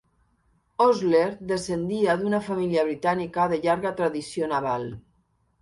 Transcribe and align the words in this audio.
Osler 0.85 1.25
descendia 1.51 2.17
d'una 2.21 2.41
família 2.47 2.87
britànica 2.89 3.47
de 3.53 3.63
llarga 3.67 3.93
tradició 4.01 4.51
naval. 4.59 4.91